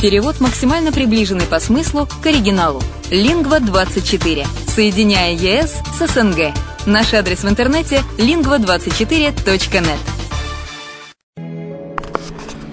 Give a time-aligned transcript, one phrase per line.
[0.00, 2.82] Перевод максимально приближенный по смыслу к оригиналу.
[3.10, 4.46] Лингва24.
[4.68, 6.52] Соединяя ЕС с СНГ.
[6.84, 9.98] Наш адрес в интернете lingva24.net.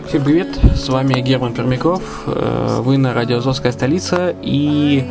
[0.10, 5.10] Всем привет, с вами Герман Пермяков, э, вы на радио «Азовская столица» и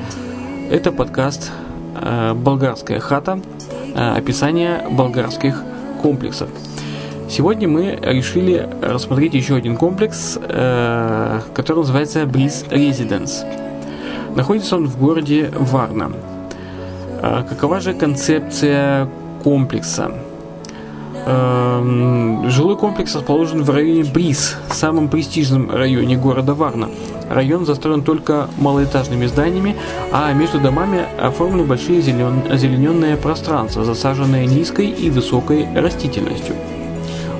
[0.70, 1.51] это подкаст
[1.97, 3.41] э, «Болгарская хата»,
[3.97, 5.61] э, описание болгарских
[6.01, 6.51] комплексов.
[7.32, 13.46] Сегодня мы решили рассмотреть еще один комплекс, который называется Breeze Residence.
[14.36, 16.12] Находится он в городе Варна.
[17.22, 19.08] Какова же концепция
[19.42, 20.12] комплекса?
[21.24, 26.91] Эм, жилой комплекс расположен в районе Бриз, самом престижном районе города Варна.
[27.30, 29.74] Район застроен только малоэтажными зданиями,
[30.12, 32.42] а между домами оформлены большие зелен...
[32.50, 36.56] озелененные пространства, засаженные низкой и высокой растительностью.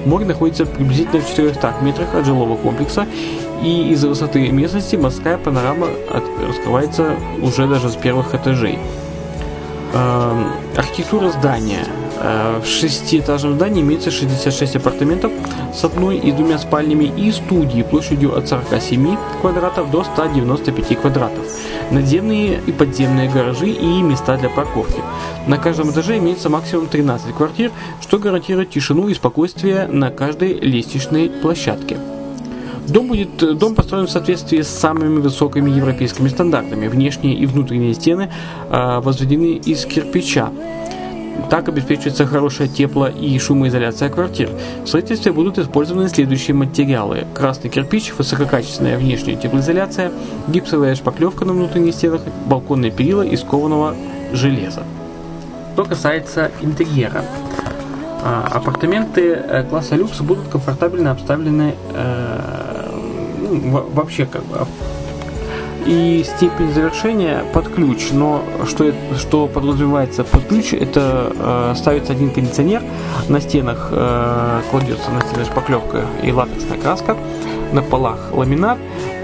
[0.05, 3.06] Море находится приблизительно в 400 метрах от жилого комплекса,
[3.62, 5.86] и из-за высоты местности морская панорама
[6.47, 8.78] раскрывается уже даже с первых этажей.
[9.94, 11.84] Эм, архитектура здания–
[12.24, 15.32] Э, в шестиэтажном здании имеется 66 апартаментов
[15.74, 21.44] с одной и двумя спальнями и студии площадью от 47 квадратов до 195 квадратов,
[21.90, 25.02] надземные и подземные гаражи и места для парковки.
[25.48, 31.28] На каждом этаже имеется максимум 13 квартир, что гарантирует тишину и спокойствие на каждой лестничной
[31.28, 31.98] площадке.
[32.88, 36.89] Дом, будет, дом построен в соответствии с самыми высокими европейскими стандартами.
[36.89, 38.30] Внешние и внутренние стены
[38.70, 40.50] э, возведены из кирпича,
[41.50, 44.51] так обеспечивается хорошая тепло- и шумоизоляция квартир.
[44.84, 47.27] В строительстве будут использованы следующие материалы.
[47.34, 50.12] Красный кирпич, высококачественная внешняя теплоизоляция,
[50.48, 53.95] гипсовая шпаклевка на внутренних стенах, балконные перила из кованого
[54.33, 54.83] железа.
[55.74, 57.24] Что касается интерьера.
[58.24, 62.61] А, апартаменты э, класса люкс будут комфортабельно обставлены э,
[63.42, 64.67] ну, вообще как бы
[65.86, 68.11] и степень завершения под ключ.
[68.13, 72.83] Но что, что подразумевается под ключ, это э, ставится один кондиционер,
[73.29, 77.17] на стенах э, кладется на стены шпаклевка и латексная краска,
[77.73, 78.79] на полах ламинат,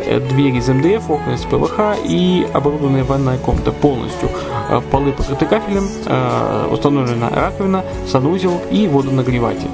[0.06, 4.28] э, двери из МДФ, окна из ПВХ и оборудованная ванная комната полностью.
[4.70, 9.70] Э, полы покрыты кафелем, э, установлена раковина, санузел и водонагреватель.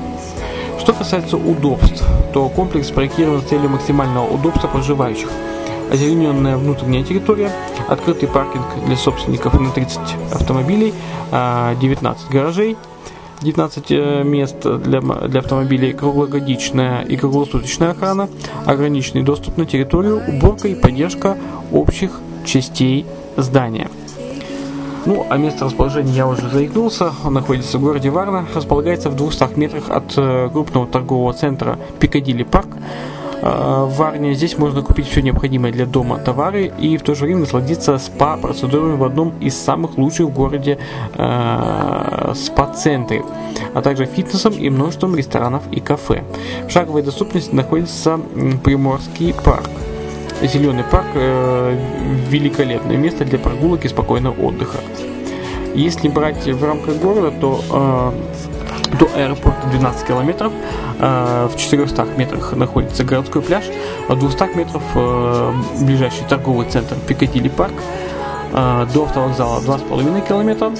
[0.84, 5.30] Что касается удобств, то комплекс спроектирован с целью максимального удобства проживающих–
[5.90, 7.50] озелененная внутренняя территория,
[7.88, 9.98] открытый паркинг для собственников на 30
[10.30, 10.92] автомобилей,
[11.30, 12.76] 19 а, гаражей,
[13.40, 18.28] 19 э, мест для, для автомобилей, круглогодичная и круглосуточная охрана,
[18.66, 21.38] ограниченный доступ на территорию, уборка и поддержка
[21.72, 23.06] общих частей
[23.38, 23.88] здания.
[25.06, 27.12] Ну, а место расположения я уже заикнулся.
[27.24, 32.42] Он находится в городе Варна, располагается в 200 метрах от э, крупного торгового центра Пикадилли
[32.42, 32.68] Парк.
[33.42, 37.26] А, в Варне здесь можно купить все необходимое для дома товары и в то же
[37.26, 40.78] время насладиться спа-процедурами в одном из самых лучших в городе
[41.14, 43.22] э, спа-центре,
[43.74, 46.24] а также фитнесом и множеством ресторанов и кафе.
[46.66, 48.18] В шаговой доступности находится
[48.64, 49.68] Приморский парк.
[50.46, 51.76] Зеленый парк э,
[52.28, 54.78] великолепное место для прогулок и спокойного отдыха.
[55.74, 57.64] Если брать в рамках города, то
[58.92, 60.52] э, до аэропорта 12 километров.
[61.00, 63.64] Э, в 400 метрах находится городской пляж.
[64.06, 64.82] В 200 метров
[65.80, 67.74] ближайший торговый центр Пикадилли парк.
[68.52, 70.70] До автовокзала 2,5 километра.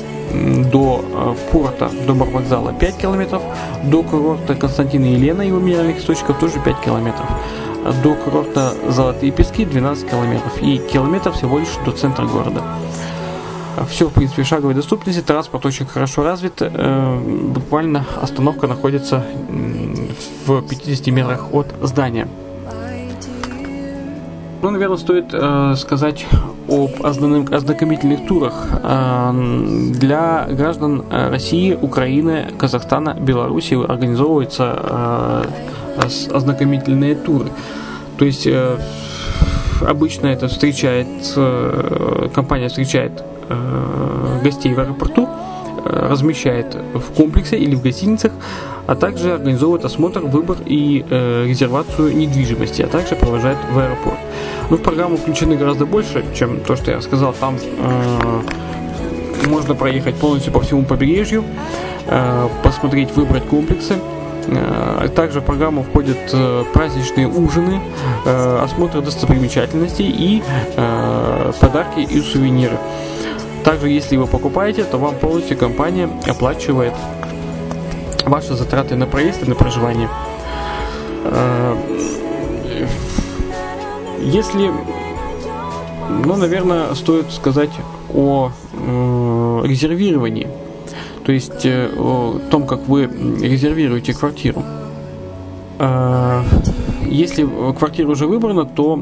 [0.71, 3.43] До порта, до вокзала 5 километров.
[3.83, 7.29] До курорта Константина и Елена, его минеральных источников, тоже 5 километров
[8.03, 12.63] до курорта Золотые Пески 12 километров и километр всего лишь до центра города.
[13.89, 16.55] Все, в принципе, в шаговой доступности, транспорт очень хорошо развит.
[16.61, 19.25] Э, буквально остановка находится
[20.47, 22.29] в 50 метрах от здания.
[24.63, 26.27] Ну, наверное, стоит э, сказать
[26.69, 35.45] об ознакомительных турах э, для граждан России, Украины, Казахстана, Беларуси организовываются
[35.97, 37.51] ознакомительные туры.
[38.19, 38.49] То есть
[39.81, 41.09] обычно это встречает,
[42.35, 45.29] компания встречает Э, гостей в аэропорту,
[45.85, 48.33] размещает в комплексе или в гостиницах,
[48.87, 54.19] а также организовывает осмотр, выбор и э, резервацию недвижимости, а также провожает в аэропорт.
[54.71, 57.35] Ну, в программу включены гораздо больше, чем то, что я сказал.
[57.39, 58.41] Там э,
[59.47, 61.45] можно проехать полностью по всему побережью,
[62.07, 63.97] э, посмотреть, выбрать комплексы.
[64.47, 67.81] Э, также в программу входят э, праздничные ужины,
[68.25, 70.43] э, осмотр достопримечательностей и
[71.61, 72.79] подарки и сувениры.
[73.65, 76.93] Также, если вы покупаете, то вам полностью компания оплачивает
[78.25, 80.09] ваши затраты на проезд и на проживание.
[84.21, 84.71] Если,
[86.25, 87.71] ну, наверное, стоит сказать
[88.13, 88.51] о
[89.65, 90.49] резервировании,
[91.25, 93.05] то есть э, о том, как вы
[93.41, 94.63] резервируете квартиру.
[97.07, 98.97] Если квартира уже выбрана, то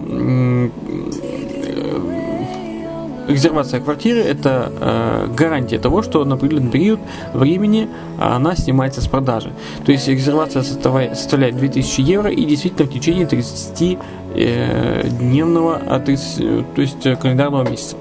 [3.29, 7.01] резервация квартиры– это э, гарантия того, что на определенный период
[7.35, 7.89] времени
[8.19, 9.53] она снимается с продажи.
[9.85, 13.99] То есть резервация составляет 2000 евро и действительно в течение 30
[14.35, 17.97] э, дневного, а 30, то есть э, календарного месяца.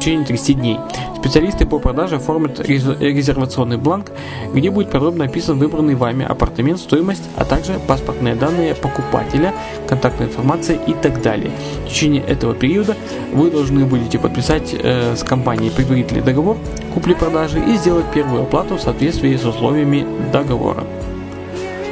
[0.00, 0.78] Течение 30 дней.
[1.18, 4.12] Специалисты по продаже оформят резервационный бланк,
[4.54, 9.52] где будет подробно описан выбранный вами апартамент, стоимость, а также паспортные данные покупателя,
[9.86, 11.50] контактная информация и так далее.
[11.84, 12.96] В течение этого периода
[13.34, 16.56] вы должны будете подписать э, с компанией предварительный договор
[16.94, 20.84] купли-продажи и сделать первую оплату в соответствии с условиями договора.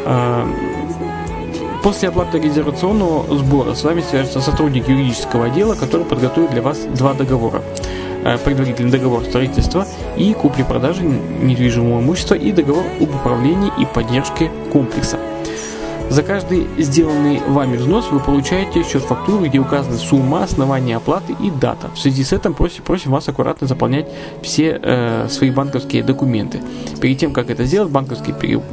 [0.06, 0.46] Э,
[1.82, 7.14] После оплаты резервационного сбора с вами свяжется сотрудник юридического отдела, который подготовит для вас два
[7.14, 7.62] договора.
[8.24, 9.86] Э, предварительный договор строительства
[10.16, 15.17] и купли-продажи недвижимого имущества и договор об управлении и поддержке комплекса.
[16.10, 21.90] За каждый сделанный вами взнос вы получаете счет-фактуру, где указаны сумма, основание оплаты и дата.
[21.94, 24.06] В связи с этим просим, просим вас аккуратно заполнять
[24.42, 26.60] все э, свои банковские документы.
[27.00, 28.64] Перед тем, как это сделать, банковский перевод,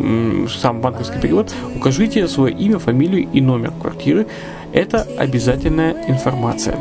[0.50, 4.28] сам банковский перевод, укажите свое имя, фамилию и номер квартиры.
[4.72, 6.78] Это обязательная информация.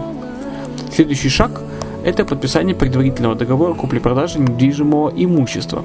[0.92, 1.60] Следующий шаг–
[2.04, 5.84] это подписание предварительного договора купли-продажи недвижимого имущества.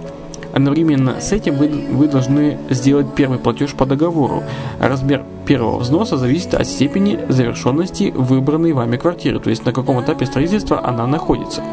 [0.53, 4.43] Одновременно с этим вы, вы должны сделать первый платеж по договору.
[4.79, 10.25] Размер первого взноса зависит от степени завершенности выбранной вами квартиры, то есть на каком этапе
[10.25, 11.63] строительства она находится.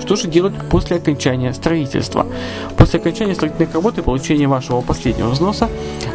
[0.00, 2.26] Что же делать после окончания строительства?
[2.76, 5.68] После окончания строительных работ и получения вашего последнего взноса,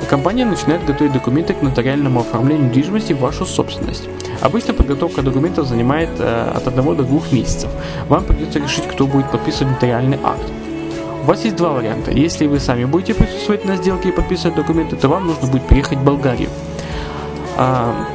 [0.09, 4.07] компания начинает готовить документы к нотариальному оформлению недвижимости в вашу собственность.
[4.39, 7.69] Обычно подготовка документов занимает э, от 1 до 2 месяцев.
[8.07, 10.43] Вам придется решить, кто будет подписывать нотариальный акт.
[11.21, 12.11] У вас есть два варианта.
[12.11, 15.99] Если вы сами будете присутствовать на сделке и подписывать документы, то вам нужно будет приехать
[15.99, 16.49] в Болгарию.
[17.57, 18.07] А,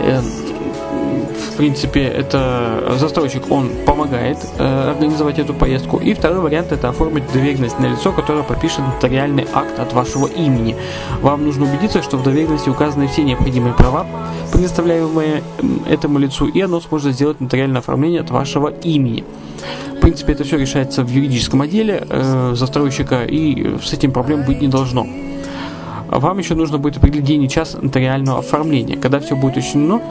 [0.00, 5.98] э, в принципе, это застройщик, он помогает э, организовать эту поездку.
[5.98, 10.76] И второй вариант это оформить доверенность на лицо, которое подпишет нотариальный акт от вашего имени.
[11.22, 14.06] Вам нужно убедиться, что в доверенности указаны все необходимые права,
[14.52, 15.42] предоставляемые
[15.88, 19.24] этому лицу, и оно сможет сделать нотариальное оформление от вашего имени.
[20.10, 24.66] Принципе, это все решается в юридическом отделе э, застройщика, и с этим проблем быть не
[24.66, 25.06] должно.
[26.08, 28.96] Вам еще нужно будет определить день и час нотариального оформления.
[28.96, 30.02] Когда все будет учтено,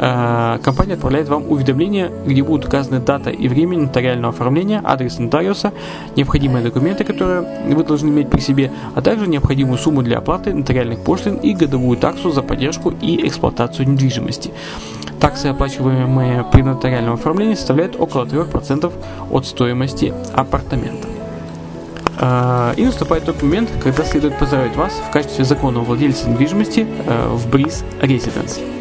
[0.00, 5.72] компания отправляет вам уведомление, где будут указаны дата и время нотариального оформления, адрес нотариуса,
[6.16, 11.00] необходимые документы, которые вы должны иметь при себе, а также необходимую сумму для оплаты нотариальных
[11.00, 14.52] пошлин и годовую таксу за поддержку и эксплуатацию недвижимости.
[15.20, 18.90] Таксы, оплачиваемые при нотариальном оформлении, составляют около 3%
[19.30, 21.08] от стоимости апартамента.
[22.18, 27.28] Э, и наступает тот момент, когда следует поздравить вас в качестве законного владельца недвижимости э,
[27.28, 28.79] в Бриз Residence.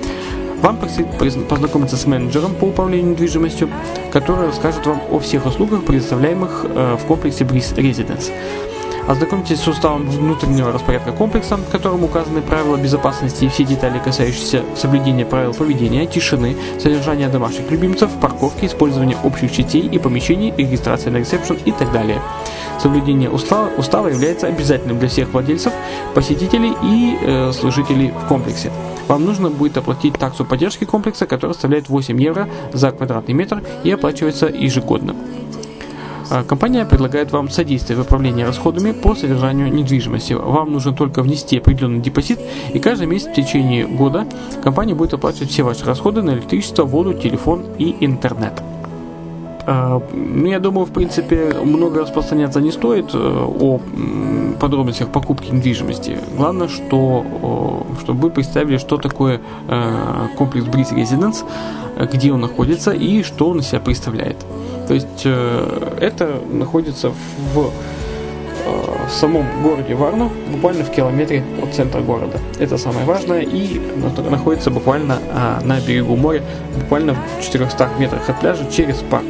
[0.61, 1.07] Вам предстоит
[1.47, 3.69] познакомиться с менеджером по управлению недвижимостью,
[4.11, 8.31] который расскажет вам о всех услугах, предоставляемых э, в комплексе Breeze Residence.
[9.07, 14.63] Ознакомьтесь с уставом внутреннего распорядка комплекса, в котором указаны правила безопасности и все детали, касающиеся
[14.75, 21.17] соблюдения правил поведения, тишины, содержания домашних любимцев, парковки, использования общих частей и помещений, регистрации на
[21.17, 22.21] ресепшн и так далее.
[22.79, 25.73] Соблюдение устава, устава является обязательным для всех владельцев,
[26.13, 28.71] посетителей и э, служителей в комплексе
[29.09, 33.91] вам нужно будет оплатить таксу поддержки комплекса, которая составляет 8 евро за квадратный метр и
[33.91, 35.15] оплачивается ежегодно.
[36.29, 40.33] А, компания предлагает вам содействие в управлении расходами по содержанию недвижимости.
[40.33, 42.39] Вам нужно только внести определенный депозит,
[42.71, 44.27] и каждый месяц в течение года
[44.63, 48.53] компания будет оплачивать все ваши расходы на электричество, воду, телефон и интернет.
[49.71, 50.01] А,
[50.47, 53.79] я думаю, в принципе, много распространяться не стоит э, о
[54.59, 56.17] подробностях покупки недвижимости.
[56.35, 61.45] Главное, что, чтобы вы представили, что такое э, комплекс Breeze Residence,
[62.11, 64.37] где он находится и что он из себя представляет.
[64.87, 67.11] То есть э, это находится
[67.53, 67.71] в
[69.07, 72.37] в самом городе Варна, буквально в километре от центра города.
[72.59, 73.81] Это самое важное и
[74.29, 76.43] находится буквально а, на берегу моря,
[76.79, 79.25] буквально в 400 метрах от пляжа через парк.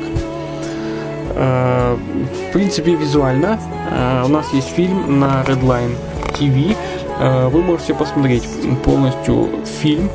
[1.41, 3.58] А, в принципе, визуально
[3.91, 5.96] а, у нас есть фильм на Redline
[6.38, 6.75] TV.
[7.17, 8.43] А, вы можете посмотреть
[8.84, 9.48] полностью
[9.81, 10.10] фильм,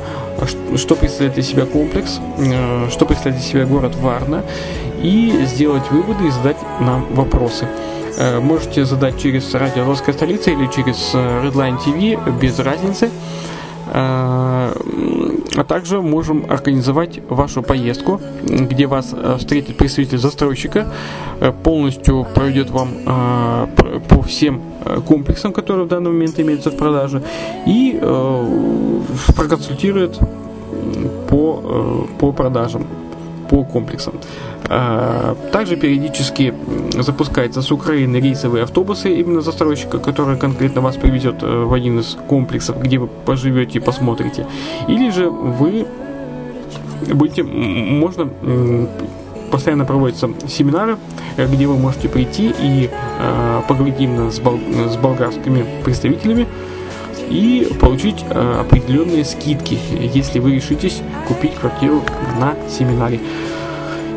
[0.75, 2.19] что представляет из себя комплекс,
[2.91, 4.43] что представляет из себя город Варна,
[5.01, 7.67] и сделать выводы и задать нам вопросы.
[8.17, 13.09] Э, можете задать через радио «Русская столица» или через э, Redline TV, без разницы.
[13.87, 14.73] Э,
[15.57, 20.87] а также можем организовать вашу поездку, где вас встретит представитель застройщика,
[21.63, 22.89] полностью проведет вам
[24.09, 24.61] по всем
[25.07, 27.23] комплексам, которые в данный момент имеются в продаже,
[27.65, 27.97] и
[29.37, 30.19] проконсультирует
[31.29, 32.85] по, по продажам,
[33.49, 34.15] по комплексам.
[34.67, 36.53] А, также периодически
[36.97, 42.17] запускаются с Украины рейсовые автобусы именно застройщика, который конкретно вас привезет э, в один из
[42.27, 44.47] комплексов, где вы поживете и посмотрите.
[44.87, 45.85] Или же вы
[47.13, 48.27] будете, можно
[49.51, 50.97] постоянно проводятся семинары,
[51.37, 56.47] э, где вы можете прийти и э, поговорить именно с, бол- с болгарскими представителями
[57.29, 59.79] и получить определенные скидки,
[60.13, 62.03] если вы решитесь купить квартиру
[62.39, 63.19] на семинаре.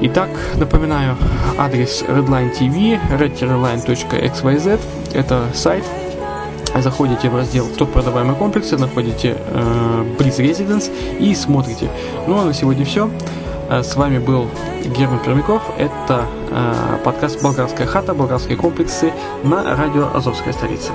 [0.00, 1.16] Итак, напоминаю,
[1.58, 4.80] адрес Redline TV, redline.xyz,
[5.12, 5.84] это сайт.
[6.76, 11.90] Заходите в раздел «Топ продаваемые комплексы», находите э, Breeze Residence и смотрите.
[12.28, 13.10] Ну а на сегодня все.
[13.68, 14.46] Э, с вами был
[14.84, 15.62] Герман Пермяков.
[15.76, 19.12] Это э, подкаст «Болгарская хата», «Болгарские комплексы»
[19.42, 20.92] на радио «Азовская столица».